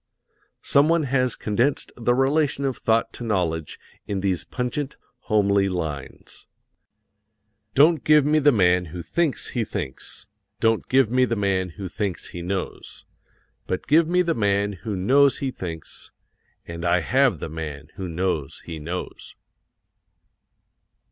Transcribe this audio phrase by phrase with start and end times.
[0.63, 4.95] Someone has condensed the relation of thought to knowledge in these pungent,
[5.29, 6.47] homely lines:
[7.75, 10.27] "Don't give me the man who thinks he thinks,
[10.59, 13.05] Don't give me the man who thinks he knows,
[13.67, 16.09] But give me the man who knows he thinks,
[16.65, 19.35] And I have the man who knows he knows!"